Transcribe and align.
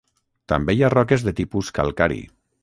També 0.53 0.75
hi 0.77 0.81
ha 0.83 0.89
roques 0.93 1.27
de 1.27 1.35
tipus 1.41 1.71
calcari. 1.77 2.19